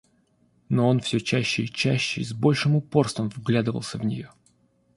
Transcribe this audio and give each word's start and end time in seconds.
Но 0.67 0.87
он 0.89 0.99
всё 0.99 1.19
чаще 1.19 1.61
и 1.65 1.67
чаще, 1.71 2.21
и 2.21 2.23
с 2.23 2.33
большим 2.33 2.75
упорством 2.75 3.29
вглядывался 3.29 3.99
в 3.99 4.03
нее. 4.03 4.31